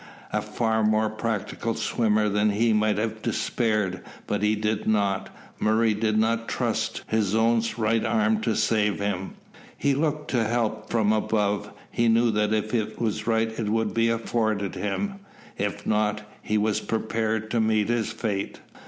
[0.33, 5.29] A far more practical swimmer than he might have despaired, but he did not.
[5.59, 9.35] Murray did not trust to his own right arm to save him.
[9.77, 11.69] He looked to help from above.
[11.91, 15.19] He knew if it was right it would be afforded him.
[15.55, 18.59] If not, he was prepared to meet his fate.